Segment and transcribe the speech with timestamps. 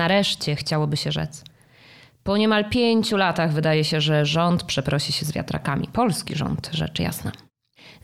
[0.00, 1.44] Nareszcie chciałoby się rzec.
[2.22, 5.88] Po niemal pięciu latach wydaje się, że rząd przeprosi się z wiatrakami.
[5.92, 7.32] Polski rząd, rzecz jasna.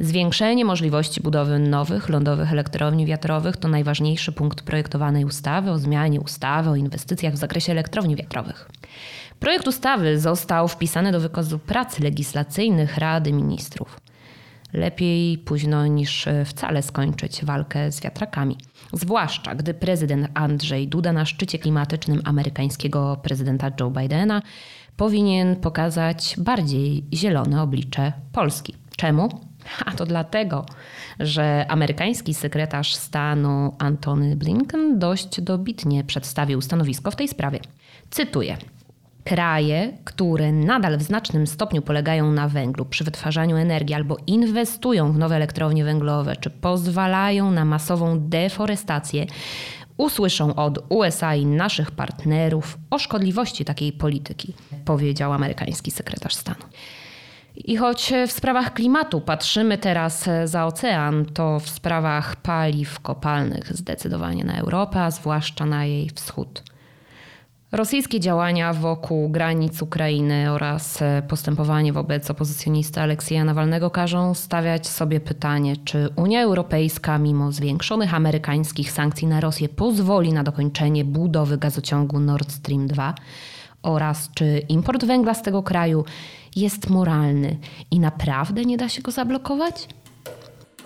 [0.01, 6.71] Zwiększenie możliwości budowy nowych lądowych elektrowni wiatrowych to najważniejszy punkt projektowanej ustawy o zmianie ustawy
[6.71, 8.69] o inwestycjach w zakresie elektrowni wiatrowych.
[9.41, 14.01] Projekt ustawy został wpisany do wykazu prac legislacyjnych Rady Ministrów.
[14.73, 18.57] Lepiej późno niż wcale skończyć walkę z wiatrakami.
[18.97, 24.43] Zwłaszcza gdy prezydent Andrzej Duda na szczycie klimatycznym amerykańskiego prezydenta Joe Bidena
[24.97, 28.75] powinien pokazać bardziej zielone oblicze Polski.
[28.97, 29.29] Czemu?
[29.87, 30.67] A to dlatego,
[31.21, 37.61] że amerykański sekretarz stanu Antony Blinken dość dobitnie przedstawił stanowisko w tej sprawie.
[38.11, 38.57] Cytuję.
[39.27, 45.19] Kraje, które nadal w znacznym stopniu polegają na węglu przy wytwarzaniu energii albo inwestują w
[45.19, 49.27] nowe elektrownie węglowe, czy pozwalają na masową deforestację,
[49.97, 56.65] usłyszą od USA i naszych partnerów o szkodliwości takiej polityki, powiedział amerykański sekretarz stanu.
[57.57, 64.45] I choć w sprawach klimatu patrzymy teraz za ocean, to w sprawach paliw kopalnych zdecydowanie
[64.45, 66.76] na Europę, a zwłaszcza na jej wschód.
[67.77, 75.77] Rosyjskie działania wokół granic Ukrainy oraz postępowanie wobec opozycjonisty Aleksieja Nawalnego każą stawiać sobie pytanie,
[75.77, 82.53] czy Unia Europejska, mimo zwiększonych amerykańskich sankcji na Rosję, pozwoli na dokończenie budowy gazociągu Nord
[82.53, 83.15] Stream 2
[83.83, 86.05] oraz czy import węgla z tego kraju
[86.57, 87.57] jest moralny
[87.91, 89.89] i naprawdę nie da się go zablokować?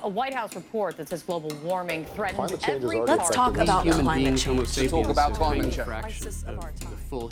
[0.03, 4.71] A White House report that says global warming threatens every Let's talk about climate change.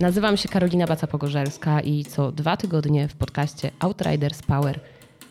[0.00, 4.80] Nazywam się Karolina Baca-Pogorzelska i co dwa tygodnie w podcaście Outriders Power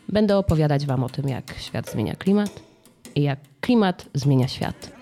[0.09, 2.49] będę opowiadać Wam o tym, jak świat zmienia klimat
[3.15, 4.96] i jak klimat zmienia świat.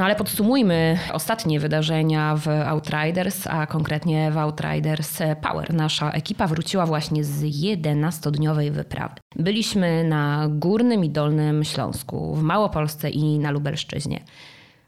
[0.00, 5.74] No ale podsumujmy ostatnie wydarzenia w Outriders, a konkretnie w Outriders Power.
[5.74, 9.14] Nasza ekipa wróciła właśnie z 11-dniowej wyprawy.
[9.36, 14.24] Byliśmy na Górnym i Dolnym Śląsku, w Małopolsce i na Lubelszczyźnie.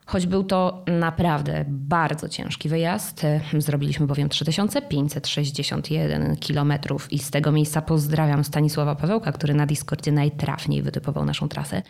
[0.06, 3.22] Choć był to naprawdę bardzo ciężki wyjazd,
[3.59, 6.72] zrobiliśmy bowiem 3561 km
[7.11, 11.83] i z tego miejsca pozdrawiam Stanisława Pawełka, który na Discordzie najtrafniej wytypował naszą trasę.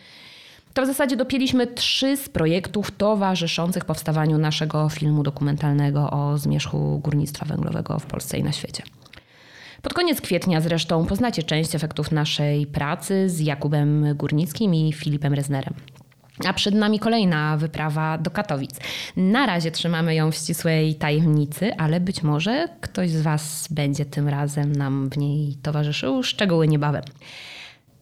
[0.73, 7.45] To w zasadzie dopięliśmy trzy z projektów towarzyszących powstawaniu naszego filmu dokumentalnego o zmierzchu górnictwa
[7.45, 8.83] węglowego w Polsce i na świecie.
[9.81, 15.73] Pod koniec kwietnia zresztą poznacie część efektów naszej pracy z Jakubem Górnickim i Filipem Reznerem.
[16.45, 18.79] A przed nami kolejna wyprawa do Katowic.
[19.17, 24.29] Na razie trzymamy ją w ścisłej tajemnicy, ale być może ktoś z Was będzie tym
[24.29, 26.23] razem nam w niej towarzyszył.
[26.23, 27.03] Szczegóły niebawem.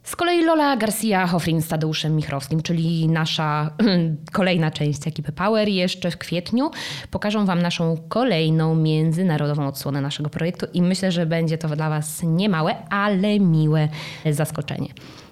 [0.04, 3.72] Z kolei Lola Garcia Hofrin z Tadeuszem Michrowskim, czyli nasza
[4.32, 6.72] kolejna część ekipy Power, jeszcze w kwietniu
[7.12, 12.24] pokażą Wam naszą kolejną międzynarodową odsłonę naszego projektu i myślę, że będzie to dla Was
[12.24, 13.90] niemałe, ale miłe
[14.32, 14.90] zaskoczenie.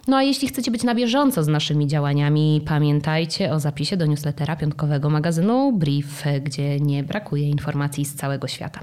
[0.08, 4.56] No a jeśli chcecie być na bieżąco z naszymi działaniami, pamiętajcie o zapisie do newslettera
[4.56, 8.80] piątkowego magazynu Brief, gdzie nie brakuje informacji z całego świata.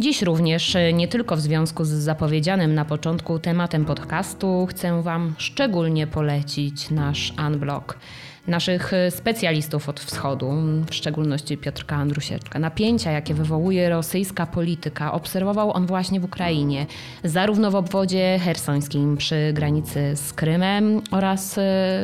[0.00, 6.06] Dziś również, nie tylko w związku z zapowiedzianym na początku tematem podcastu, chcę Wam szczególnie
[6.06, 7.98] polecić nasz Unblock.
[8.46, 10.52] Naszych specjalistów od wschodu,
[10.90, 12.58] w szczególności Piotrka Andrusieczka.
[12.58, 16.86] Napięcia, jakie wywołuje rosyjska polityka, obserwował on właśnie w Ukrainie,
[17.24, 21.54] zarówno w obwodzie hersońskim przy granicy z Krymem oraz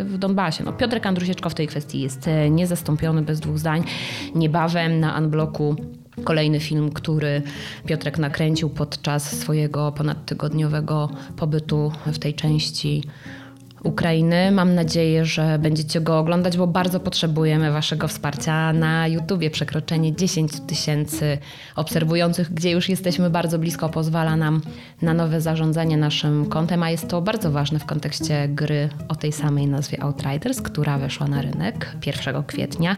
[0.04, 0.64] w Donbasie.
[0.64, 3.84] No, Piotrek Andrusieczko w tej kwestii jest niezastąpiony bez dwóch zdań.
[4.34, 5.76] Niebawem na Unblocku
[6.24, 7.42] Kolejny film, który
[7.86, 13.02] Piotrek nakręcił podczas swojego ponadtygodniowego pobytu w tej części
[13.86, 14.50] Ukrainy.
[14.50, 19.50] Mam nadzieję, że będziecie go oglądać, bo bardzo potrzebujemy Waszego wsparcia na YouTubie.
[19.50, 21.38] Przekroczenie 10 tysięcy
[21.76, 24.60] obserwujących, gdzie już jesteśmy bardzo blisko, pozwala nam
[25.02, 29.32] na nowe zarządzanie naszym kontem, a jest to bardzo ważne w kontekście gry o tej
[29.32, 32.96] samej nazwie Outriders, która weszła na rynek 1 kwietnia.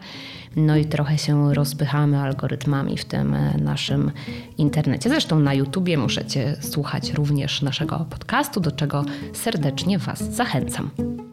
[0.57, 4.11] No i trochę się rozpychamy algorytmami w tym naszym
[4.59, 5.09] internecie.
[5.09, 10.78] Zresztą na YouTubie możecie słuchać również naszego podcastu, do czego serdecznie Was zachęcam.
[10.79, 11.28] Awesome.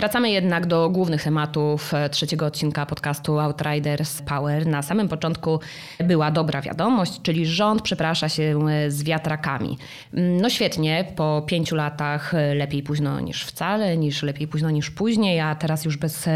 [0.00, 4.66] Wracamy jednak do głównych tematów e, trzeciego odcinka podcastu Outriders Power.
[4.66, 5.60] Na samym początku
[6.04, 9.78] była dobra wiadomość, czyli rząd przeprasza się e, z wiatrakami.
[10.14, 14.90] Mm, no świetnie, po pięciu latach e, lepiej późno niż wcale, niż lepiej późno niż
[14.90, 16.28] później, a teraz już bez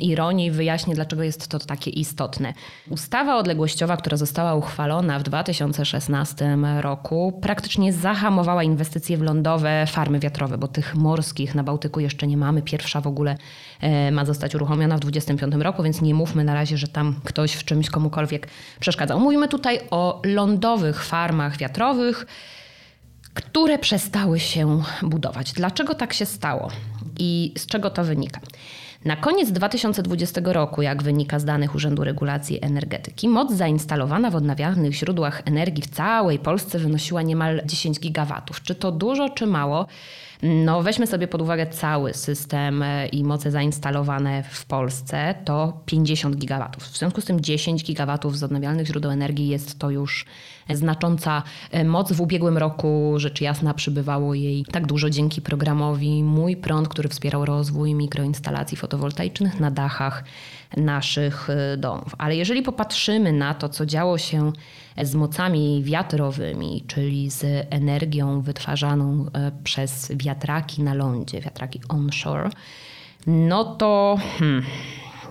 [0.00, 2.54] ironii wyjaśnię, dlaczego jest to takie istotne.
[2.90, 10.58] Ustawa odległościowa, która została uchwalona w 2016 roku, praktycznie zahamowała inwestycje w lądowe farmy wiatrowe,
[10.58, 12.62] bo tych morskich na Bałtyku jeszcze nie mamy.
[12.62, 13.36] Pierwszy pierwsza w ogóle
[13.80, 17.52] e, ma zostać uruchomiona w 2025 roku, więc nie mówmy na razie, że tam ktoś
[17.52, 18.48] w czymś komukolwiek
[18.80, 19.20] przeszkadzał.
[19.20, 22.26] Mówimy tutaj o lądowych farmach wiatrowych,
[23.34, 25.52] które przestały się budować.
[25.52, 26.70] Dlaczego tak się stało
[27.18, 28.40] i z czego to wynika?
[29.04, 34.94] Na koniec 2020 roku, jak wynika z danych Urzędu Regulacji Energetyki, moc zainstalowana w odnawialnych
[34.94, 38.62] źródłach energii w całej Polsce wynosiła niemal 10 gigawatów.
[38.62, 39.86] Czy to dużo, czy mało?
[40.42, 46.36] No, weźmy sobie pod uwagę cały system e, i moce zainstalowane w Polsce to 50
[46.36, 46.82] gigawatów.
[46.82, 50.24] W związku z tym 10 gigawatów z odnawialnych źródeł energii jest to już
[50.70, 52.12] znacząca e, moc.
[52.12, 57.44] W ubiegłym roku rzecz jasna przybywało jej tak dużo dzięki programowi Mój Prąd, który wspierał
[57.44, 60.24] rozwój mikroinstalacji fotowoltaicznych na dachach
[60.76, 62.14] naszych e, domów.
[62.18, 64.52] Ale jeżeli popatrzymy na to, co działo się
[65.02, 72.50] z mocami wiatrowymi, czyli z energią wytwarzaną e, przez wiatraki na lądzie, wiatraki onshore,
[73.26, 74.64] no to hmm,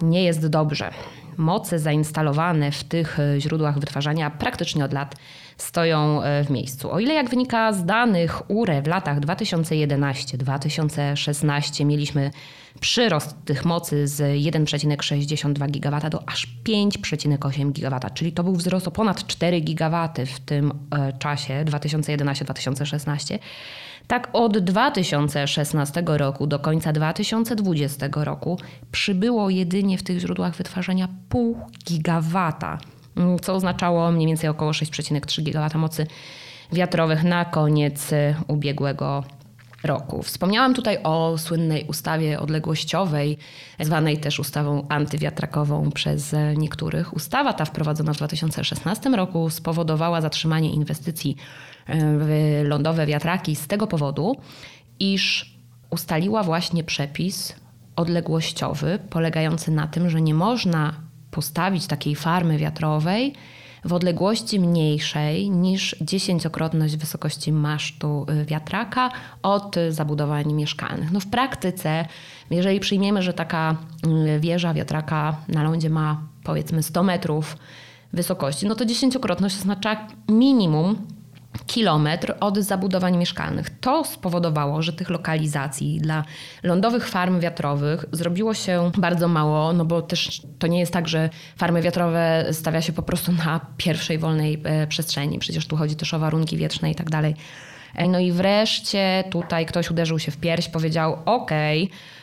[0.01, 0.91] nie jest dobrze.
[1.37, 5.15] Moce zainstalowane w tych e, źródłach wytwarzania praktycznie od lat
[5.57, 6.91] stoją w miejscu.
[6.91, 12.31] O ile jak wynika z danych URE w latach 2011-2016 mieliśmy
[12.79, 18.91] przyrost tych mocy z 1,62 GW do aż 5,8 GW, czyli to był wzrost o
[18.91, 23.39] ponad 4 GW w tym e, czasie 2011-2016.
[24.07, 28.59] Tak od 2016 roku do końca 2020 roku
[28.91, 32.77] przybyło jedynie w tych źródłach wytwarzania pół gigawata,
[33.41, 36.07] co oznaczało mniej więcej około 6,3 GW mocy
[36.73, 38.11] wiatrowych na koniec
[38.47, 39.23] ubiegłego
[39.83, 40.23] roku.
[40.23, 43.37] Wspomniałam tutaj o słynnej ustawie odległościowej,
[43.79, 47.13] zwanej też ustawą antywiatrakową przez niektórych.
[47.13, 51.35] Ustawa ta wprowadzona w 2016 roku spowodowała zatrzymanie inwestycji
[51.87, 52.29] e, w
[52.63, 54.35] lądowe wiatraki z tego powodu,
[54.99, 55.55] iż
[55.89, 57.55] ustaliła właśnie przepis
[57.95, 61.06] odległościowy polegający na tym, że nie można
[61.37, 63.33] postawić takiej farmy wiatrowej
[63.85, 69.09] w odległości mniejszej niż dziesięciokrotność wysokości masztu y, wiatraka
[69.43, 71.11] od zabudowań mieszkalnych.
[71.11, 72.05] No w praktyce,
[72.49, 73.75] jeżeli przyjmiemy, że taka
[74.35, 77.57] y, wieża wiatraka na lądzie ma powiedzmy 100 metrów
[78.13, 80.95] wysokości, no to dziesięciokrotność oznacza minimum
[81.65, 83.69] kilometr od zabudowań mieszkalnych.
[83.79, 86.23] To spowodowało, że tych lokalizacji dla
[86.63, 91.29] lądowych farm wiatrowych zrobiło się bardzo mało, no bo też to nie jest tak, że
[91.57, 95.39] farmy wiatrowe stawia się po prostu na pierwszej wolnej e, przestrzeni.
[95.39, 97.35] Przecież tu chodzi też o warunki wietrzne i tak dalej.
[97.95, 101.51] E, no i wreszcie tutaj ktoś uderzył się w pierś, powiedział: OK,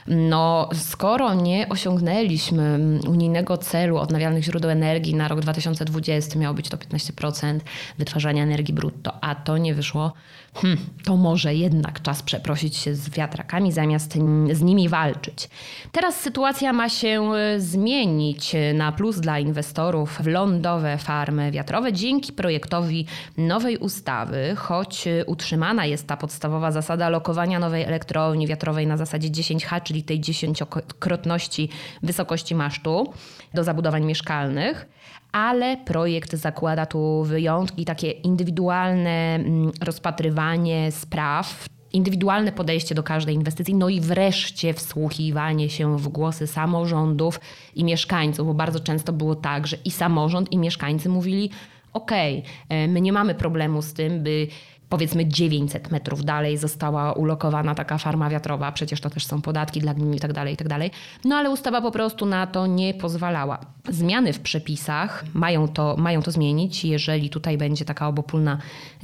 [0.07, 2.79] no skoro nie osiągnęliśmy
[3.09, 7.61] unijnego celu odnawialnych źródeł energii na rok 2020, miało być to 15%
[7.99, 10.13] wytwarzania energii brutto, a to nie wyszło,
[10.55, 14.15] hmm, to może jednak czas przeprosić się z wiatrakami zamiast
[14.53, 15.49] z nimi walczyć.
[15.93, 22.33] Teraz sytuacja ma się e, zmienić na plus dla inwestorów w lądowe farmy wiatrowe dzięki
[22.33, 29.29] projektowi nowej ustawy, choć utrzymana jest ta podstawowa zasada lokowania nowej elektrowni wiatrowej na zasadzie
[29.29, 31.69] 10H, czyli tej dziesięciokrotności
[32.03, 33.13] wysokości masztu
[33.55, 34.87] do zabudowań mieszkalnych
[35.33, 43.75] ale projekt zakłada tu wyjątki, takie indywidualne mm, rozpatrywanie spraw, indywidualne podejście do każdej inwestycji,
[43.75, 47.41] no i wreszcie wsłuchiwanie się w głosy samorządów
[47.75, 51.51] i mieszkańców, bo bardzo często było tak, że i samorząd, i mieszkańcy mówili:
[51.93, 54.47] OK, e, my nie mamy problemu z tym, by
[54.95, 59.95] powiedzmy 900 metrów dalej została ulokowana taka farma wiatrowa, przecież to też są podatki dla
[59.95, 60.91] gmin i tak dalej, i tak dalej.
[61.25, 63.59] No ale ustawa po prostu na to nie pozwalała.
[63.89, 68.59] Zmiany w przepisach mają to, mają to zmienić, jeżeli tutaj będzie taka obopólna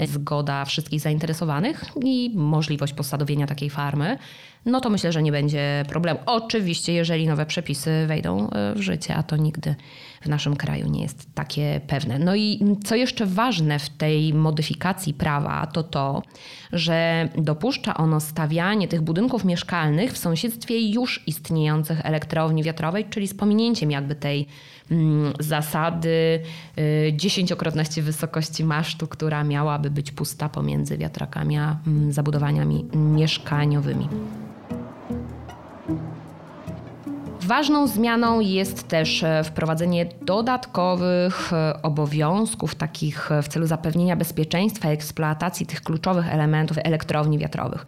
[0.07, 4.19] zgoda wszystkich zainteresowanych i możliwość posadowienia takiej farmy
[4.64, 6.21] no to myślę, że nie będzie problemu.
[6.26, 9.75] Oczywiście, jeżeli nowe przepisy wejdą e, w życie, a to nigdy
[10.21, 12.19] w naszym kraju nie jest takie pewne.
[12.19, 16.23] No i co jeszcze ważne w tej modyfikacji prawa, to to,
[16.73, 23.35] że dopuszcza ono stawianie tych budynków mieszkalnych w sąsiedztwie już istniejących elektrowni wiatrowej, czyli z
[23.35, 24.47] pominięciem jakby tej
[24.90, 26.40] mm, zasady
[26.79, 34.09] y, dziesięciokrotności wysokości masztu, która miałaby być pusta pomiędzy wiatrakami a mm, zabudowaniami mieszkaniowymi.
[37.50, 45.66] Ważną zmianą jest też e, wprowadzenie dodatkowych e, obowiązków, takich w celu zapewnienia bezpieczeństwa eksploatacji
[45.66, 47.87] tych kluczowych elementów elektrowni wiatrowych.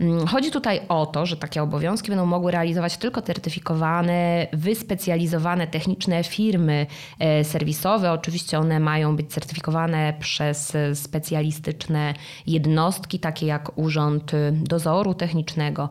[0.00, 6.24] Mm, chodzi tutaj o to, że takie obowiązki będą mogły realizować tylko certyfikowane, wyspecjalizowane techniczne
[6.24, 6.86] firmy
[7.18, 8.12] e, serwisowe.
[8.12, 12.14] Oczywiście one mają być certyfikowane przez specjalistyczne
[12.46, 15.88] jednostki, takie jak Urząd Dozoru Technicznego.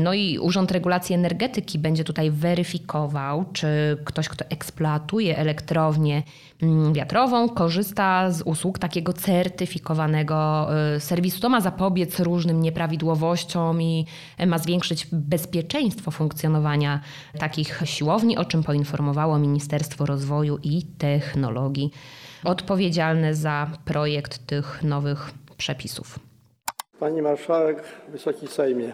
[0.00, 3.66] No i Urząd Regulacji Energetyki będzie tutaj weryfikował, czy
[4.04, 6.22] ktoś, kto eksploatuje elektrownię
[6.62, 11.40] mm, wiatrową, korzysta z usług takiego certyfikowanego y, serwisu.
[11.40, 14.06] To ma zapobiec różnym nieprawidłowościom i
[14.46, 17.00] ma zwiększyć bezpieczeństwo funkcjonowania
[17.38, 21.90] takich siłowni, o czym poinformowało Ministerstwo Rozwoju i Technologii
[22.44, 26.18] odpowiedzialne za projekt tych nowych przepisów.
[27.00, 28.92] Pani Marszałek, Wysoki Sejmie.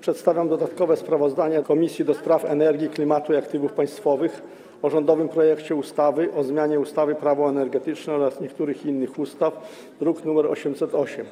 [0.00, 4.42] Przedstawiam dodatkowe sprawozdanie Komisji do Spraw Energii, Klimatu i Aktywów Państwowych
[4.82, 9.54] o rządowym projekcie ustawy o zmianie ustawy Prawo energetyczne oraz niektórych innych ustaw,
[10.00, 11.26] druk nr 808.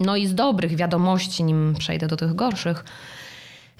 [0.00, 2.84] No i z dobrych wiadomości, nim przejdę do tych gorszych,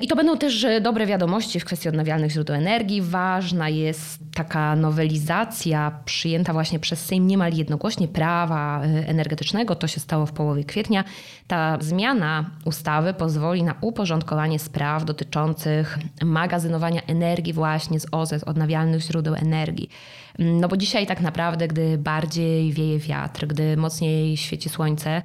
[0.01, 3.03] i to będą też e, dobre wiadomości w kwestii odnawialnych źródeł energii.
[3.03, 9.75] Ważna jest taka nowelizacja przyjęta właśnie przez Sejm niemal jednogłośnie prawa e, energetycznego.
[9.75, 11.05] To się stało w połowie kwietnia.
[11.47, 19.03] Ta zmiana ustawy pozwoli na uporządkowanie spraw dotyczących magazynowania energii właśnie z OZE, z odnawialnych
[19.03, 19.91] źródeł energii.
[20.39, 25.23] No bo dzisiaj tak naprawdę, gdy bardziej wieje wiatr, gdy mocniej świeci słońce,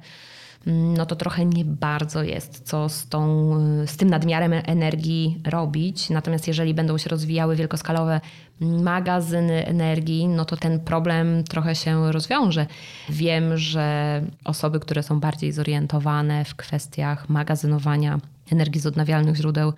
[0.66, 3.50] no to trochę nie bardzo jest co z, tą,
[3.86, 6.10] z tym nadmiarem energii robić.
[6.10, 8.20] Natomiast jeżeli będą się rozwijały wielkoskalowe
[8.60, 12.66] magazyny energii, no to ten problem trochę się rozwiąże.
[13.08, 18.18] Wiem, że osoby, które są bardziej zorientowane w kwestiach magazynowania
[18.52, 19.72] energii z odnawialnych źródeł,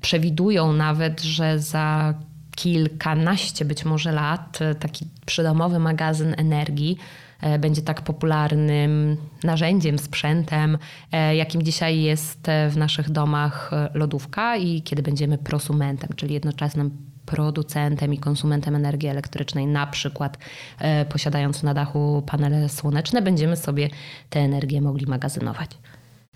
[0.00, 2.14] przewidują nawet, że za
[2.56, 6.98] kilkanaście być może lat taki przydomowy magazyn energii
[7.58, 10.78] będzie tak popularnym narzędziem, sprzętem,
[11.12, 16.90] e, jakim dzisiaj jest e, w naszych domach lodówka i kiedy będziemy prosumentem, czyli jednoczesnym
[17.26, 20.38] producentem i konsumentem energii elektrycznej, na przykład
[21.08, 23.88] posiadając na dachu panele słoneczne, będziemy sobie
[24.30, 25.70] tę energię mogli magazynować.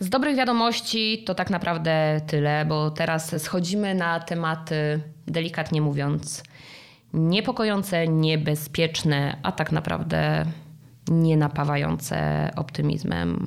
[0.00, 6.42] Z dobrych wiadomości to tak naprawdę tyle, bo teraz schodzimy na tematy, delikatnie mówiąc,
[7.14, 10.45] niepokojące, niebezpieczne, a tak naprawdę
[11.11, 13.47] nie napawające optymizmem.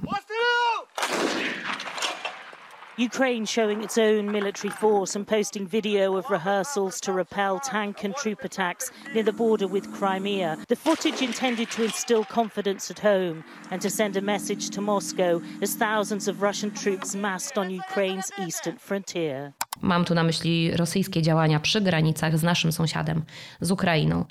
[2.99, 8.15] Ukraine showing its own military force and posting video of rehearsals to repel tank and
[8.15, 10.57] troop attacks near the border with Crimea.
[10.67, 15.41] The footage intended to instill confidence at home and to send a message to Moscow
[15.63, 19.53] as thousands of Russian troops massed on Ukraine's eastern frontier.
[19.81, 23.23] Mam tu na myśli rosyjskie działania przy granicach z naszym sąsiadem,
[23.61, 24.25] z Ukrainą.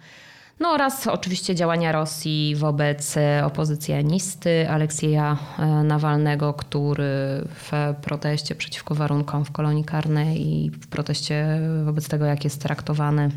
[0.63, 8.95] No oraz oczywiście działania Rosji wobec e, opozycjonisty Aleksieja e, Nawalnego, który w proteście przeciwko
[8.95, 13.31] warunkom w kolonii karnej i w proteście wobec tego, jak jest traktowany,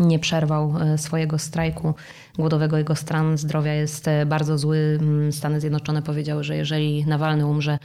[0.00, 1.94] nie przerwał e, swojego strajku
[2.38, 2.78] głodowego.
[2.78, 4.98] Jego stan zdrowia jest bardzo zły.
[5.00, 7.78] Mm, Stany Zjednoczone powiedziały, że jeżeli Nawalny umrze,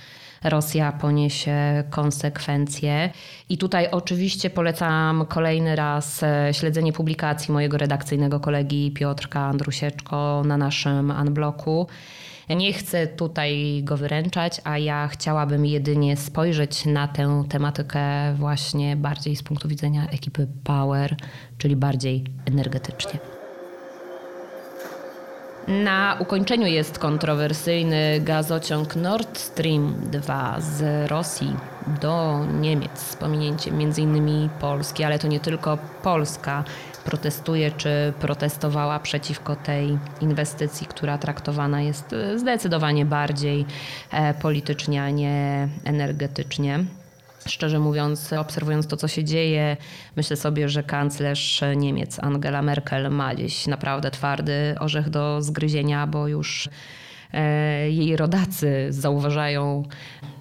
[0.44, 3.10] Rosja poniesie konsekwencje.
[3.50, 10.58] I tutaj oczywiście polecam kolejny raz e, śledzenie publikacji mojego redakcyjnego kolegi Piotrka Andrusieczko na
[10.58, 11.12] naszym
[12.52, 12.66] Unbloku.
[12.66, 19.36] Nie chcę tutaj go wyręczać, a ja chciałabym jedynie spojrzeć na tę tematykę właśnie bardziej
[19.36, 21.16] z punktu widzenia ekipy Power,
[21.58, 23.20] czyli bardziej energetycznie.
[25.68, 31.56] Na ukończeniu jest kontrowersyjny gazociąg Nord Stream 2 z Rosji
[32.02, 34.50] do Niemiec z pominięciem m.in.
[34.60, 36.64] Polski, ale to nie tylko Polska
[37.06, 43.66] protestuje czy protestowała przeciwko tej inwestycji, która traktowana jest zdecydowanie bardziej
[44.12, 46.86] e, politycznie, a nie energetycznie.
[47.46, 49.78] Szczerze mówiąc, obserwując to, co się dzieje,
[50.16, 56.28] myślę sobie, że kanclerz Niemiec Angela Merkel ma gdzieś naprawdę twardy orzech do zgryzienia, bo
[56.28, 56.70] już
[57.34, 59.84] e, jej rodacy zauważają,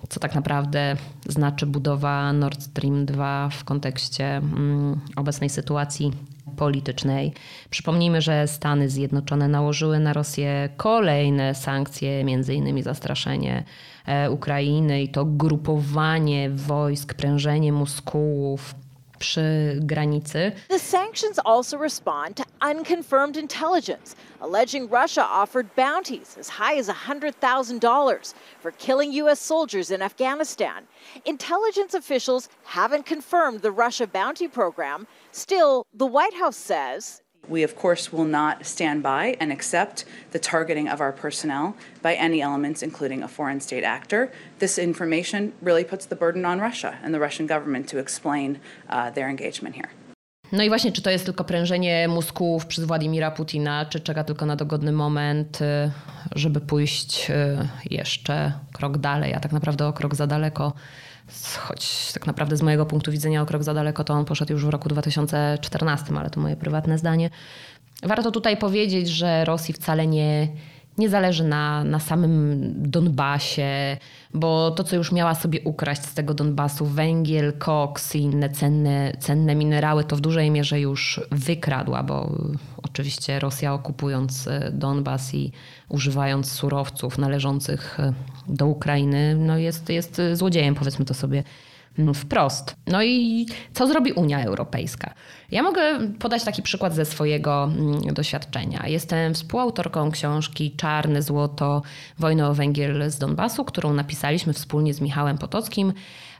[0.08, 6.12] co tak naprawdę znaczy budowa Nord Stream 2 w kontekście mm, obecnej sytuacji
[6.50, 7.32] politycznej.
[7.70, 13.64] Przypomnijmy, że Stany Zjednoczone nałożyły na Rosję kolejne sankcje, między innymi zastraszenie
[14.06, 18.74] e, Ukrainy i to grupowanie wojsk, prężenie muskułów
[19.20, 20.56] przy granicy.
[20.68, 28.34] The sanctions also respond to unconfirmed intelligence, alleging Russia offered bounties as high as $100,000
[28.60, 29.40] for killing U.S.
[29.40, 30.88] soldiers in Afghanistan.
[31.24, 35.06] Intelligence officials haven't confirmed the Russia bounty program.
[35.30, 40.38] Still, the White House says We, of course, will not stand by and accept the
[40.38, 44.30] targeting of our personnel by any elements, including a foreign state actor.
[44.58, 49.10] This information really puts the burden on Russia and the Russian government to explain uh,
[49.10, 49.90] their engagement here.
[50.52, 54.46] No i właśnie, czy to jest tylko prężenie mózgów przez Władimira Putina, czy czeka tylko
[54.46, 55.90] na dogodny moment, y,
[56.36, 60.72] żeby pójść y, jeszcze krok dalej, a tak naprawdę o krok za daleko.
[61.58, 64.66] Choć tak naprawdę z mojego punktu widzenia o krok za daleko to on poszedł już
[64.66, 67.30] w roku 2014, ale to moje prywatne zdanie.
[68.02, 70.48] Warto tutaj powiedzieć, że Rosji wcale nie,
[71.00, 73.96] nie zależy na, na samym Donbasie,
[74.34, 79.12] bo to, co już miała sobie ukraść z tego Donbasu, węgiel, koks i inne cenne,
[79.18, 82.30] cenne minerały, to w dużej mierze już wykradła, bo
[82.82, 85.52] oczywiście Rosja okupując e, Donbas i
[85.88, 88.12] używając surowców należących e,
[88.48, 91.42] do Ukrainy, no jest, jest złodziejem, powiedzmy to sobie
[92.14, 92.76] wprost.
[92.86, 95.14] No i co zrobi Unia Europejska?
[95.50, 95.82] Ja mogę
[96.18, 98.86] podać taki przykład ze swojego mm, doświadczenia.
[98.86, 101.82] Jestem współautorką książki Czarne Złoto
[102.18, 105.92] Wojna o węgiel z Donbasu, którą napisaliśmy wspólnie z Michałem Potockim.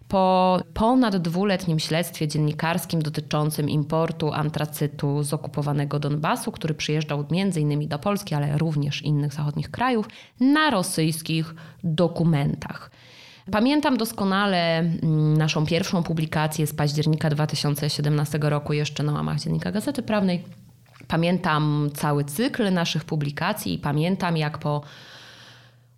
[0.09, 7.89] Po ponad dwuletnim śledztwie dziennikarskim dotyczącym importu antracytu z okupowanego Donbasu, który przyjeżdżał m.in.
[7.89, 10.09] do Polski, ale również innych zachodnich krajów,
[10.41, 12.91] na rosyjskich dokumentach.
[13.53, 20.03] Pamiętam doskonale mm, naszą pierwszą publikację z października 2017 roku, jeszcze na łamach Dziennika Gazety
[20.03, 20.45] Prawnej.
[21.09, 24.83] Pamiętam cały cykl naszych publikacji i pamiętam, jak po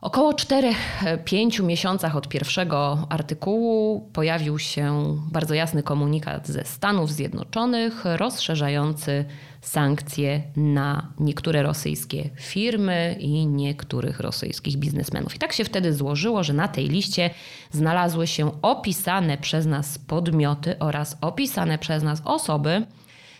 [0.00, 9.24] około 4-5 miesiącach od pierwszego artykułu pojawił się bardzo jasny komunikat ze Stanów Zjednoczonych rozszerzający
[9.62, 15.34] sankcje na niektóre rosyjskie firmy i niektórych rosyjskich biznesmenów.
[15.34, 17.30] I tak się wtedy złożyło, że na tej liście
[17.70, 22.86] znalazły się opisane przez nas podmioty oraz opisane przez nas osoby,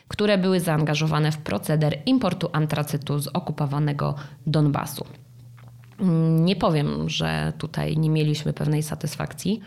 [0.09, 4.15] które były zaangażowane w proceder importu antracytu z okupowanego
[4.47, 5.05] Donbasu.
[6.41, 9.61] Nie powiem, że tutaj nie mieliśmy pewnej satysfakcji.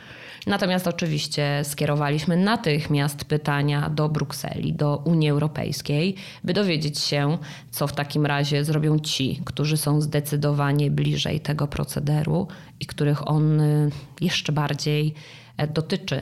[0.47, 7.37] Natomiast oczywiście skierowaliśmy natychmiast pytania do Brukseli, do Unii Europejskiej, by dowiedzieć się,
[7.71, 12.47] co w takim razie zrobią ci, którzy są zdecydowanie bliżej tego procederu
[12.79, 15.13] i których on y, jeszcze bardziej
[15.57, 16.21] e, dotyczy.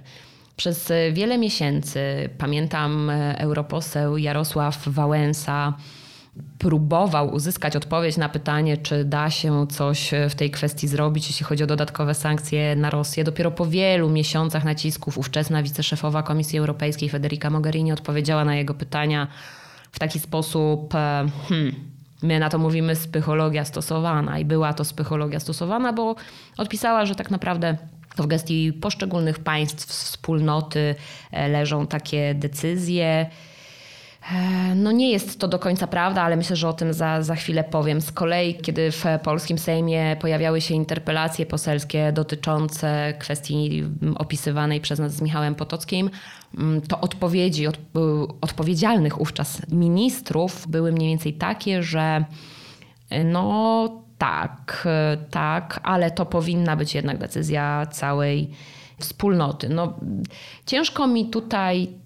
[0.56, 5.74] Przez wiele miesięcy, pamiętam, e, europoseł Jarosław Wałęsa
[6.60, 11.64] próbował uzyskać odpowiedź na pytanie, czy da się coś w tej kwestii zrobić, jeśli chodzi
[11.64, 13.24] o dodatkowe sankcje na Rosję.
[13.24, 19.28] Dopiero po wielu miesiącach nacisków ówczesna wiceszefowa Komisji Europejskiej Federica Mogherini odpowiedziała na jego pytania
[19.92, 21.76] w taki sposób, e, hmm,
[22.22, 26.16] my na to mówimy spychologia stosowana i była to spychologia stosowana, bo
[26.58, 27.78] odpisała, że tak naprawdę
[28.16, 30.96] to w gestii poszczególnych państw wspólnoty
[31.32, 33.30] e, leżą takie decyzje.
[34.32, 37.36] E, no nie jest to do końca prawda, ale myślę, że o tym za, za
[37.36, 38.02] chwilę powiem.
[38.02, 43.84] Z kolei, kiedy w polskim Sejmie pojawiały się interpelacje poselskie dotyczące kwestii
[44.16, 46.10] opisywanej przez nas z Michałem Potockim,
[46.88, 47.78] to odpowiedzi od,
[48.42, 52.26] odpowiedzialnych wówczas ministrów były mniej więcej takie, że
[53.10, 58.50] e, no tak, e, tak, ale to powinna być jednak decyzja całej
[59.00, 59.70] wspólnoty.
[59.70, 59.94] No,
[60.66, 62.03] ciężko mi tutaj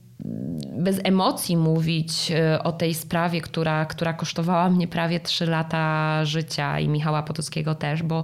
[0.77, 6.79] bez emocji mówić e, o tej sprawie, która, która kosztowała mnie prawie 3 lata życia
[6.79, 8.23] i Michała Potockiego też, bo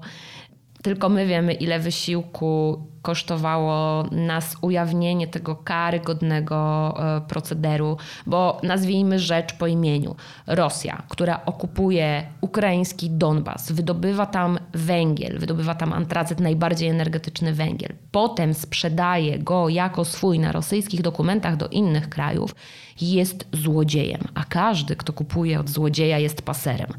[0.83, 9.53] tylko my wiemy, ile wysiłku kosztowało nas ujawnienie tego karygodnego e, procederu, bo nazwijmy rzecz
[9.53, 10.15] po imieniu.
[10.47, 17.93] Rosja, która okupuje ukraiński Donbas, wydobywa tam węgiel, wydobywa tam antracyt, najbardziej energetyczny węgiel.
[18.11, 22.55] Potem sprzedaje go jako swój na rosyjskich dokumentach do innych krajów,
[23.01, 26.89] jest złodziejem, a każdy, kto kupuje od złodzieja, jest paserem.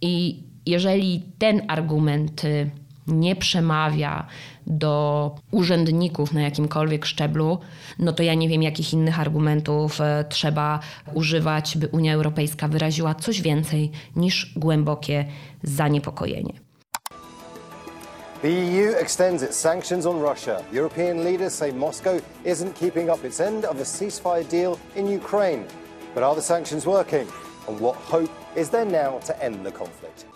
[0.00, 2.70] I jeżeli ten argument y,
[3.06, 4.26] nie przemawia
[4.66, 7.58] do urzędników na jakimkolwiek szczeblu,
[7.98, 10.80] no to ja nie wiem, jakich innych argumentów e, trzeba
[11.14, 15.24] używać, by Unia Europejska wyraziła coś więcej niż głębokie
[15.62, 16.64] zaniepokojenie.
[18.42, 20.60] The EU extends its sanctions on Russia.
[20.70, 25.64] European leaders say Moscow isn't keeping up its end of a ceasefire deal in Ukraine.
[26.14, 27.26] But are the sanctions working?
[27.68, 30.33] And what hope is there now to end the conflict?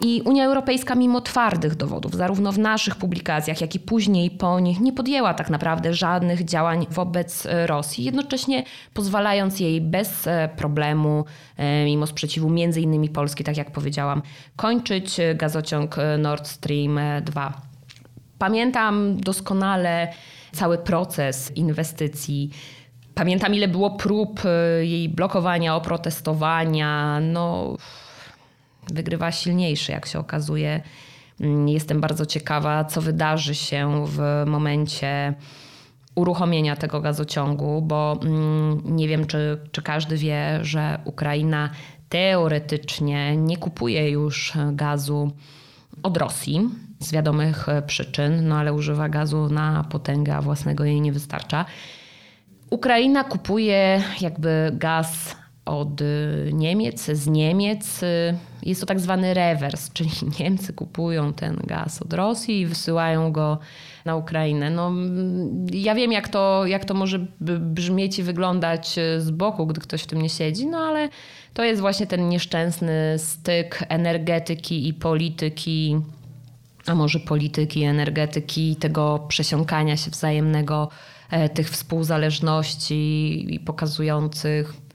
[0.00, 4.80] I Unia Europejska, mimo twardych dowodów, zarówno w naszych publikacjach, jak i później po nich,
[4.80, 11.24] nie podjęła tak naprawdę żadnych działań wobec e, Rosji, jednocześnie pozwalając jej bez e, problemu,
[11.56, 14.22] e, mimo sprzeciwu między innymi Polski, tak jak powiedziałam,
[14.56, 17.60] kończyć gazociąg Nord Stream 2.
[18.38, 20.12] Pamiętam doskonale
[20.52, 22.50] cały proces inwestycji.
[23.14, 24.40] Pamiętam, ile było prób
[24.80, 27.20] jej blokowania, oprotestowania.
[27.20, 27.76] No,
[28.92, 30.80] wygrywa silniejszy, jak się okazuje.
[31.40, 35.34] Mm, jestem bardzo ciekawa, co wydarzy się w momencie
[36.14, 41.70] uruchomienia tego gazociągu, bo mm, nie wiem, czy, czy każdy wie, że Ukraina
[42.08, 45.32] teoretycznie nie kupuje już gazu
[46.02, 46.70] od Rosji
[47.00, 51.64] z wiadomych przyczyn, no ale używa gazu na potęgę, a własnego jej nie wystarcza.
[52.70, 58.02] Ukraina kupuje jakby gaz od y, Niemiec, z Niemiec.
[58.02, 63.32] Y, jest to tak zwany rewers, czyli Niemcy kupują ten gaz od Rosji i wysyłają
[63.32, 63.58] go
[64.04, 64.70] na Ukrainę.
[64.70, 64.92] No,
[65.72, 67.26] ja wiem, jak to, jak to może
[67.60, 71.08] brzmieć i wyglądać y, z boku, gdy ktoś w tym nie siedzi, no ale
[71.54, 75.96] to jest właśnie ten nieszczęsny styk energetyki i polityki,
[76.86, 80.88] a może polityki, energetyki, tego przesiąkania się wzajemnego,
[81.30, 84.85] e, tych współzależności i pokazujących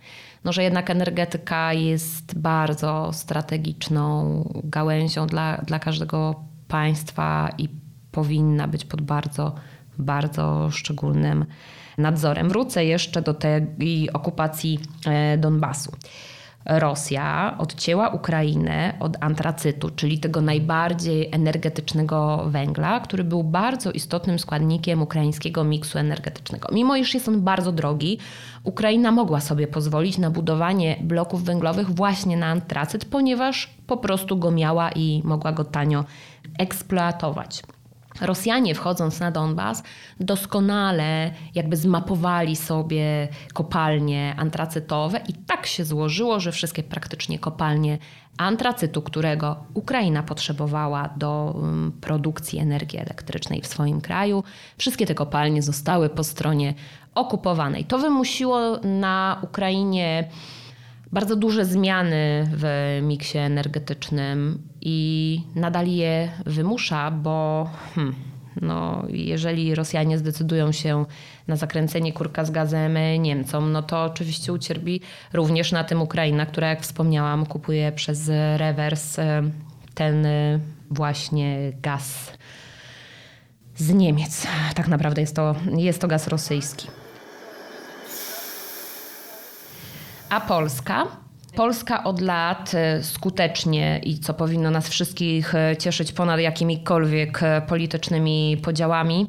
[0.44, 7.70] no, że jednak energetyka jest bardzo strategiczną gałęzią dla, dla każdego państwa i
[8.12, 9.56] powinna być pod bardzo,
[9.98, 11.46] bardzo szczególnym
[11.98, 12.50] nadzorem.
[12.50, 15.92] Wrócę jeszcze do tej okupacji e, Donbasu.
[16.66, 25.02] Rosja odcięła Ukrainę od antracytu, czyli tego najbardziej energetycznego węgla, który był bardzo istotnym składnikiem
[25.02, 26.70] ukraińskiego miksu energetycznego.
[26.72, 28.18] Mimo iż jest on bardzo drogi,
[28.64, 34.52] Ukraina mogła sobie pozwolić na budowanie bloków węglowych właśnie na antracyt, ponieważ po prostu go
[34.52, 36.06] miała i mogła go tanio
[36.60, 37.64] eksploatować.
[38.22, 39.84] Rosjanie wchodząc na Donbas
[40.20, 47.98] doskonale jakby zmapowali sobie kopalnie antracytowe i tak się złożyło, że wszystkie praktycznie kopalnie
[48.38, 54.44] antracytu, którego Ukraina potrzebowała do um, produkcji energii elektrycznej w swoim kraju,
[54.78, 56.74] wszystkie te kopalnie zostały po stronie
[57.16, 57.86] okupowanej.
[57.86, 60.30] To wymusiło na Ukrainie
[61.14, 68.16] bardzo duże zmiany w miksie energetycznym i nadal je wymusza, bo hmm,
[68.62, 71.06] no, jeżeli Rosjanie zdecydują się
[71.48, 75.02] na zakręcenie kurka z gazem Niemcom, no to oczywiście ucierpi
[75.34, 79.44] również na tym Ukraina, która jak wspomniałam kupuje przez rewers e,
[79.94, 80.60] ten e,
[80.92, 82.32] właśnie gaz
[83.76, 84.48] z Niemiec.
[84.76, 87.01] Tak naprawdę jest to, jest to gaz rosyjski.
[90.32, 91.08] A Polska?
[91.56, 97.62] Polska od lat e, skutecznie i co powinno nas wszystkich e, cieszyć ponad jakimikolwiek e,
[97.62, 99.28] politycznymi podziałami.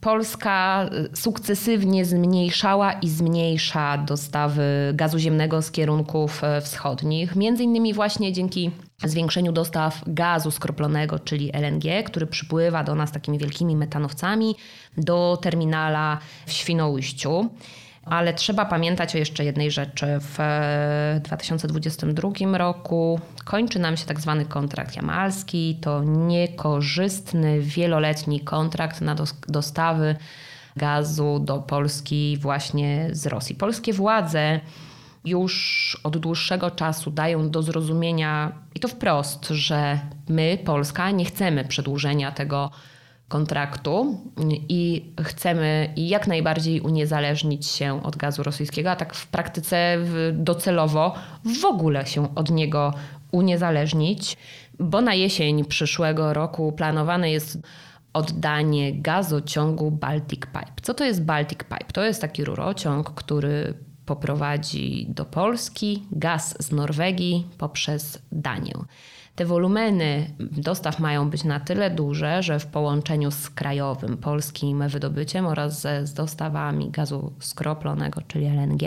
[0.00, 4.62] Polska sukcesywnie zmniejszała i zmniejsza dostawy
[4.94, 8.70] gazu ziemnego z kierunków wschodnich, między innymi właśnie dzięki
[9.04, 14.54] zwiększeniu dostaw gazu skroplonego, czyli LNG, który przypływa do nas takimi wielkimi metanowcami
[14.96, 17.50] do terminala w Świnoujściu.
[18.10, 20.06] Ale trzeba pamiętać o jeszcze jednej rzeczy.
[20.20, 20.38] W
[21.22, 25.78] 2022 e, roku kończy nam się tak zwany kontrakt jamalski.
[25.80, 29.16] To niekorzystny, wieloletni kontrakt na
[29.48, 30.16] dostawy
[30.76, 33.54] gazu do Polski właśnie z Rosji.
[33.54, 34.60] Polskie władze
[35.24, 41.64] już od dłuższego czasu dają do zrozumienia i to wprost, że my, Polska, nie chcemy
[41.64, 42.97] przedłużenia tego kontraktu
[44.68, 49.98] i chcemy jak najbardziej uniezależnić się od gazu rosyjskiego, a tak w praktyce
[50.32, 51.14] docelowo
[51.60, 52.94] w ogóle się od niego
[53.32, 54.36] uniezależnić,
[54.78, 57.58] bo na jesień przyszłego roku planowane jest
[58.12, 60.72] oddanie gazociągu Baltic Pipe.
[60.82, 61.92] Co to jest Baltic Pipe?
[61.92, 63.74] To jest taki rurociąg, który
[64.06, 68.74] poprowadzi do Polski gaz z Norwegii poprzez Danię.
[69.38, 75.46] Te wolumeny dostaw mają być na tyle duże, że w połączeniu z krajowym polskim wydobyciem
[75.46, 78.82] oraz ze, z dostawami gazu skroplonego, czyli LNG,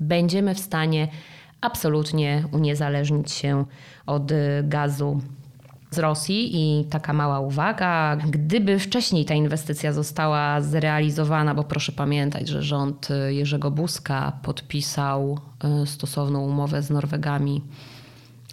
[0.00, 1.08] będziemy w stanie
[1.60, 3.64] absolutnie uniezależnić się
[4.06, 5.20] od gazu
[5.90, 6.50] z Rosji.
[6.52, 13.08] I taka mała uwaga, gdyby wcześniej ta inwestycja została zrealizowana, bo proszę pamiętać, że rząd
[13.28, 17.62] Jerzego Buzka podpisał e, stosowną umowę z Norwegami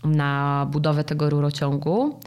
[0.07, 2.19] na budowę tego rurociągu,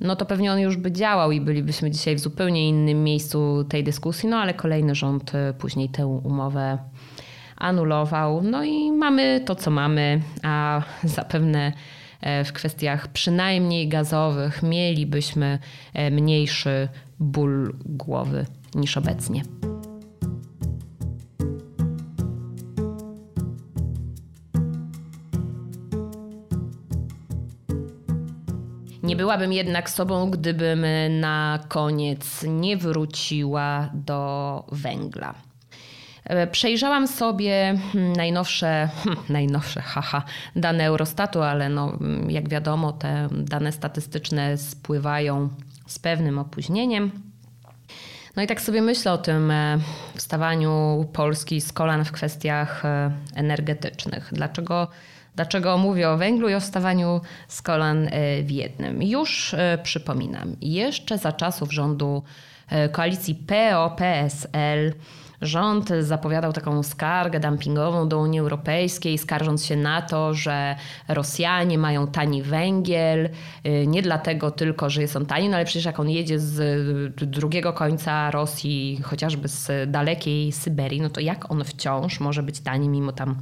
[0.00, 3.84] no to pewnie on już by działał i bylibyśmy dzisiaj w zupełnie innym miejscu tej
[3.84, 6.78] dyskusji, no ale kolejny rząd e, później tę umowę
[7.56, 8.42] anulował.
[8.42, 11.72] No i mamy to, co mamy, a zapewne
[12.20, 15.58] e, w kwestiach przynajmniej gazowych mielibyśmy
[15.94, 16.88] e, mniejszy
[17.20, 19.42] ból głowy niż obecnie.
[29.06, 30.86] Nie byłabym jednak sobą, gdybym
[31.20, 35.34] na koniec nie wróciła do węgla.
[36.24, 40.22] E, przejrzałam sobie hmm, najnowsze, hmm, najnowsze, haha,
[40.56, 45.48] dane Eurostatu, ale no, mm, jak wiadomo, te dane statystyczne spływają
[45.86, 47.10] z pewnym opóźnieniem.
[48.36, 49.78] No i tak sobie myślę o tym e,
[50.14, 54.28] wstawaniu Polski z kolan w kwestiach e, energetycznych.
[54.32, 54.88] Dlaczego,
[55.36, 58.08] dlaczego mówię o węglu i o wstawaniu z kolan
[58.42, 59.02] w jednym?
[59.02, 62.22] Już przypominam, jeszcze za czasów rządu
[62.92, 64.92] koalicji PO-PSL
[65.42, 70.76] Rząd zapowiadał taką skargę dumpingową do Unii Europejskiej, skarżąc się na to, że
[71.08, 73.28] Rosjanie mają tani węgiel,
[73.86, 77.72] nie dlatego tylko, że jest on tani, no ale przecież jak on jedzie z drugiego
[77.72, 83.12] końca Rosji, chociażby z dalekiej Syberii, no to jak on wciąż może być tani mimo
[83.12, 83.36] tam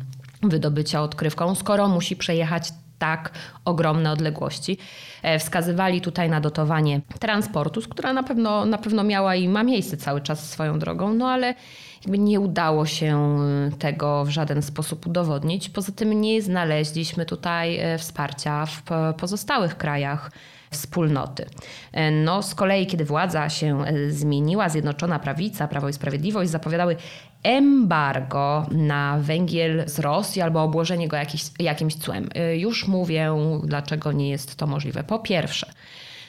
[0.48, 3.30] wydobycia odkrywką, skoro musi przejechać tak
[3.64, 4.78] ogromne odległości.
[5.22, 9.96] E, wskazywali tutaj na dotowanie transportu, która na pewno, na pewno miała i ma miejsce
[9.96, 11.54] cały czas swoją drogą, no ale
[12.02, 13.38] jakby nie udało się
[13.72, 15.68] y, tego w żaden sposób udowodnić.
[15.68, 18.82] Poza tym nie znaleźliśmy tutaj e, wsparcia w
[19.18, 20.30] pozostałych krajach
[20.74, 21.46] wspólnoty.
[21.92, 26.96] E, no, z kolei, kiedy władza się zmieniła, Zjednoczona Prawica, Prawo i Sprawiedliwość zapowiadały
[27.42, 32.28] embargo na węgiel z Rosji albo obłożenie go jakiś, jakimś cłem.
[32.52, 33.32] Y, już mówię,
[33.64, 35.04] dlaczego nie jest to możliwe.
[35.04, 35.66] Po pierwsze,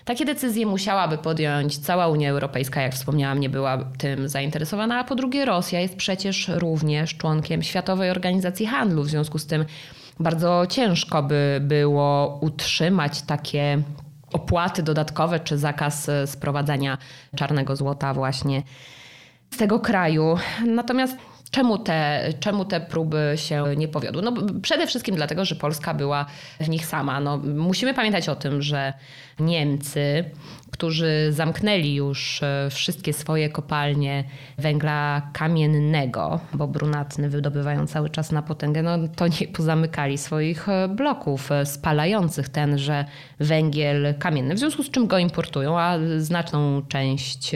[0.06, 5.16] takie decyzje musiałaby podjąć cała Unia Europejska, jak wspomniałam, nie była tym zainteresowana, a po
[5.16, 9.66] drugie Rosja jest przecież również członkiem Światowej Organizacji Handlu, w związku z tym
[10.20, 13.82] bardzo ciężko by było utrzymać takie
[14.36, 16.98] opłaty dodatkowe czy zakaz y, sprowadzania
[17.36, 18.64] czarnego złota właśnie
[19.52, 20.38] z tego kraju.
[20.68, 21.18] Natomiast
[21.56, 24.22] Czemu te, czemu te próby się nie powiodły?
[24.22, 26.26] No, przede wszystkim dlatego, że Polska była
[26.60, 27.20] w nich sama.
[27.20, 28.94] No, musimy pamiętać o tym, że
[29.40, 30.26] Niemcy,
[30.72, 34.24] którzy zamknęli już e, wszystkie swoje kopalnie
[34.58, 40.88] węgla kamiennego, bo brunatny wydobywają cały czas na potęgę, no to nie pozamykali swoich e,
[40.88, 43.06] bloków e, spalających tenże
[43.40, 47.52] węgiel kamienny, w związku z czym go importują, a znaczną część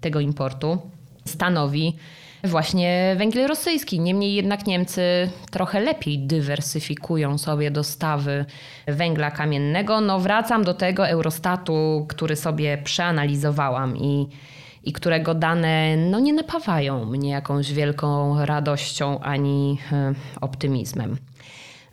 [0.00, 0.78] tego importu
[1.24, 1.96] stanowi
[2.44, 4.00] właśnie węgiel rosyjski.
[4.00, 8.44] Niemniej jednak Niemcy trochę lepiej dywersyfikują sobie dostawy
[8.86, 10.00] węgla kamiennego.
[10.00, 14.28] No wracam do tego Eurostatu, który sobie przeanalizowałam i,
[14.84, 21.16] i którego dane no, nie napawają mnie jakąś wielką radością ani e, optymizmem.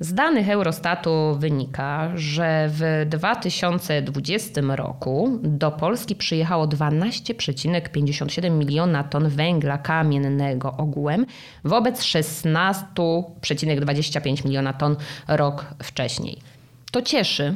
[0.01, 9.77] Z danych Eurostatu wynika, że w 2020 roku do Polski przyjechało 12,57 miliona ton węgla
[9.77, 11.25] kamiennego ogółem
[11.63, 14.95] wobec 16,25 miliona ton
[15.27, 16.37] rok wcześniej.
[16.91, 17.53] To cieszy,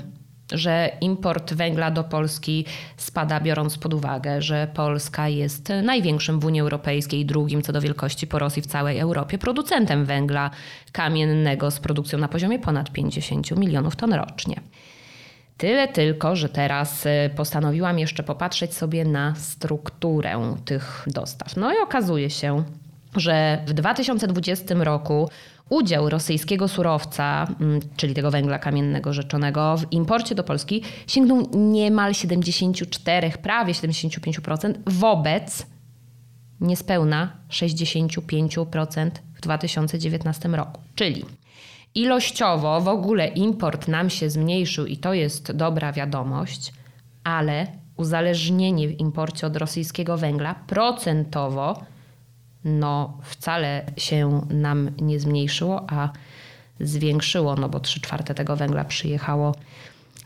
[0.51, 2.65] że import węgla do Polski
[2.97, 8.27] spada, biorąc pod uwagę, że Polska jest największym w Unii Europejskiej, drugim co do wielkości
[8.27, 10.51] po Rosji w całej Europie, producentem węgla
[10.91, 14.62] kamiennego z produkcją na poziomie ponad 50 milionów ton rocznie.
[15.58, 21.58] Tyle tylko, że teraz y, postanowiłam jeszcze popatrzeć sobie na strukturę tych dostaw.
[21.58, 22.63] No i okazuje się,
[23.15, 25.30] że w 2020 roku
[25.69, 32.13] udział rosyjskiego surowca, mm, czyli tego węgla kamiennego rzeczonego w imporcie do Polski sięgnął niemal
[32.13, 35.65] 74, prawie 75% wobec
[36.62, 40.82] niespełna 65% w 2019 roku.
[40.95, 41.26] Czyli
[41.95, 46.73] ilościowo w ogóle import nam się zmniejszył i to jest dobra wiadomość,
[47.23, 51.84] ale uzależnienie w imporcie od rosyjskiego węgla procentowo
[52.65, 56.10] no wcale się nam nie zmniejszyło, a
[56.80, 59.56] zwiększyło, no bo 3 czwarte tego węgla przyjechało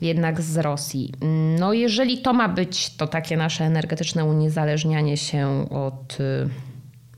[0.01, 1.13] jednak z Rosji.
[1.59, 6.49] No jeżeli to ma być to takie nasze energetyczne uniezależnianie się od y,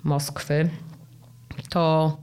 [0.04, 0.70] Moskwy,
[1.70, 2.18] to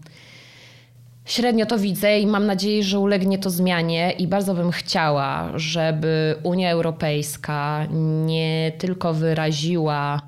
[1.25, 6.37] średnio to widzę i mam nadzieję, że ulegnie to zmianie i bardzo bym chciała, żeby
[6.43, 7.87] Unia Europejska
[8.27, 10.23] nie tylko wyraziła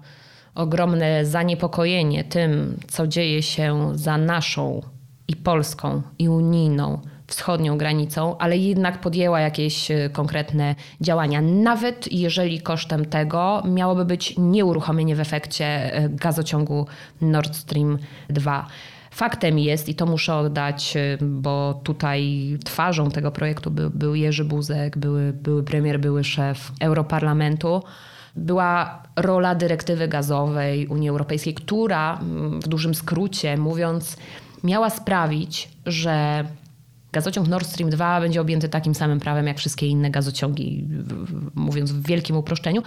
[0.54, 4.82] ogromne zaniepokojenie tym, co dzieje się za naszą
[5.28, 12.60] i polską, i unijną wschodnią granicą, ale jednak podjęła jakieś e, konkretne działania, nawet jeżeli
[12.60, 16.86] kosztem tego miałoby być nieuruchomienie w efekcie e, gazociągu
[17.20, 18.66] Nord Stream 2.
[19.10, 24.98] Faktem jest, i to muszę oddać, bo tutaj twarzą tego projektu był, był Jerzy Buzek,
[24.98, 27.82] były, były premier, były szef Europarlamentu
[28.38, 32.20] była rola dyrektywy gazowej Unii Europejskiej, która
[32.62, 34.16] w dużym skrócie mówiąc,
[34.64, 36.44] miała sprawić, że
[37.12, 40.88] gazociąg Nord Stream 2 będzie objęty takim samym prawem jak wszystkie inne gazociągi,
[41.54, 42.82] mówiąc w wielkim uproszczeniu,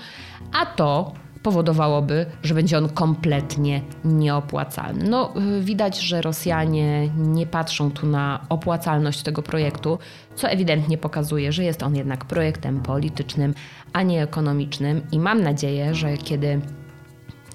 [0.53, 5.09] a to powodowałoby, że będzie on kompletnie nieopłacalny.
[5.09, 9.99] No, widać, że Rosjanie nie patrzą tu na opłacalność tego projektu,
[10.35, 13.53] co ewidentnie pokazuje, że jest on jednak projektem politycznym,
[13.93, 16.61] a nie ekonomicznym i mam nadzieję, że kiedy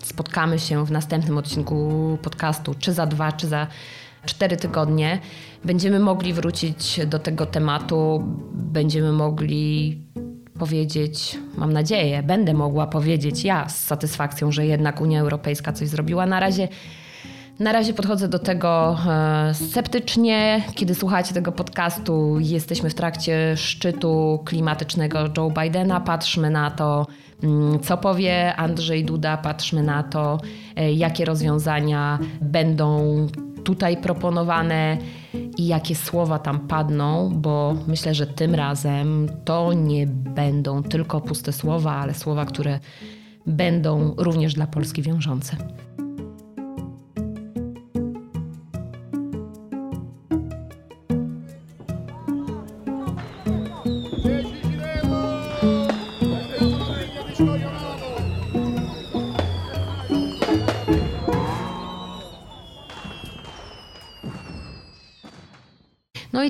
[0.03, 3.67] spotkamy się w następnym odcinku podcastu, czy za dwa, czy za
[4.25, 5.19] cztery tygodnie,
[5.65, 10.01] będziemy mogli wrócić do tego tematu, będziemy mogli
[10.57, 16.27] powiedzieć, mam nadzieję, będę mogła powiedzieć ja z satysfakcją, że jednak Unia Europejska coś zrobiła.
[16.27, 16.69] Na razie.
[17.59, 20.63] Na razie podchodzę do tego e, sceptycznie.
[20.75, 26.01] Kiedy słuchacie tego podcastu, jesteśmy w trakcie szczytu klimatycznego Joe Bidena.
[26.01, 27.07] Patrzmy na to,
[27.43, 30.41] mm, co powie Andrzej Duda, patrzmy na to,
[30.77, 33.17] e, jakie rozwiązania będą
[33.65, 34.99] tutaj proponowane
[35.57, 41.53] i jakie słowa tam padną, bo myślę, że tym razem to nie będą tylko puste
[41.53, 42.81] słowa, ale słowa, które
[43.47, 45.57] będą również dla Polski wiążące.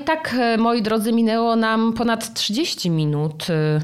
[0.06, 3.80] Tak, e, moi drodzy, minęło nam ponad 30 minut e,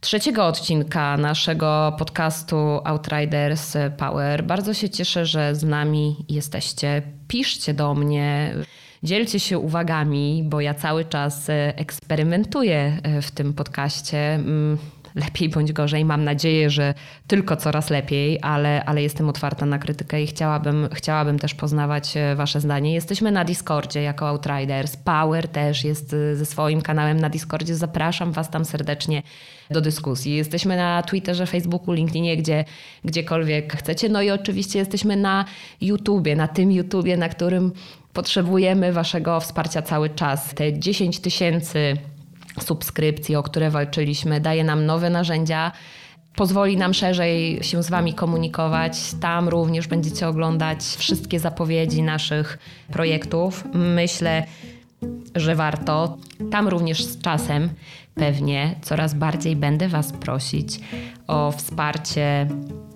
[0.00, 4.44] trzeciego odcinka naszego podcastu Outriders Power.
[4.44, 7.02] Bardzo się cieszę, że z nami jesteście.
[7.28, 8.54] Piszcie do mnie.
[9.02, 14.40] Dzielcie się uwagami, bo ja cały czas e, eksperymentuję w tym podcaście.
[15.14, 16.04] Lepiej bądź gorzej.
[16.04, 16.94] Mam nadzieję, że
[17.26, 22.34] tylko coraz lepiej, ale, ale jestem otwarta na krytykę i chciałabym, chciałabym też poznawać e,
[22.36, 22.94] Wasze zdanie.
[22.94, 24.96] Jesteśmy na Discordzie jako Outriders.
[24.96, 27.74] Power też jest e, ze swoim kanałem na Discordzie.
[27.74, 29.22] Zapraszam Was tam serdecznie
[29.70, 30.36] do dyskusji.
[30.36, 32.64] Jesteśmy na Twitterze, Facebooku, LinkedInie, gdzie,
[33.04, 34.08] gdziekolwiek chcecie.
[34.08, 35.44] No i oczywiście jesteśmy na
[35.80, 37.72] YouTubie, na tym YouTubie, na którym
[38.12, 40.54] potrzebujemy Waszego wsparcia cały czas.
[40.54, 41.96] Te 10 tysięcy
[42.60, 45.72] subskrypcji, o które walczyliśmy, daje nam nowe narzędzia,
[46.36, 48.92] pozwoli nam szerzej się z Wami komunikować.
[49.20, 52.58] Tam również będziecie oglądać wszystkie zapowiedzi naszych
[52.92, 53.64] projektów.
[53.74, 54.46] Myślę,
[55.36, 56.18] że warto.
[56.50, 57.70] Tam również z czasem
[58.14, 60.80] pewnie coraz bardziej będę Was prosić
[61.26, 62.48] o wsparcie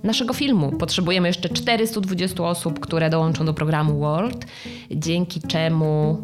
[0.02, 0.72] naszego filmu.
[0.72, 4.46] Potrzebujemy jeszcze 420 osób, które dołączą do programu World,
[4.90, 6.22] dzięki czemu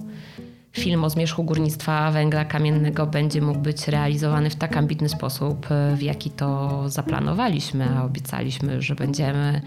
[0.73, 5.97] film o zmierzchu górnictwa węgla kamiennego będzie mógł być realizowany w tak ambitny sposób, e,
[5.97, 9.61] w jaki to zaplanowaliśmy, a obiecaliśmy, że będziemy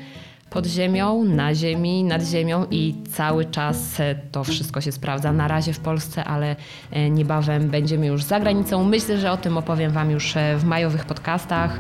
[0.50, 5.32] pod ziemią, na ziemi, nad ziemią i cały czas e, to wszystko się sprawdza.
[5.34, 6.56] Na razie w Polsce, ale
[6.92, 8.84] e, niebawem będziemy już za granicą.
[8.84, 11.80] Myślę, że o tym opowiem Wam już w majowych podcastach.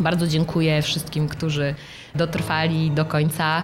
[0.00, 1.74] Bardzo dziękuję wszystkim, którzy
[2.14, 3.62] dotrwali do końca.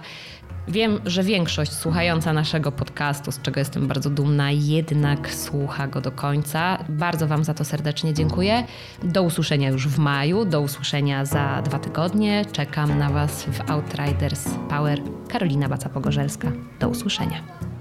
[0.67, 6.11] Wiem, że większość słuchająca naszego podcastu, z czego jestem bardzo dumna, jednak słucha go do
[6.11, 6.77] końca.
[6.89, 8.63] Bardzo Wam za to serdecznie dziękuję.
[9.03, 12.45] Do usłyszenia już w maju, do usłyszenia za dwa tygodnie.
[12.51, 15.01] Czekam na Was w Outriders Power.
[15.27, 16.51] Karolina Baca-Pogorzelska.
[16.79, 17.74] Do usłyszenia.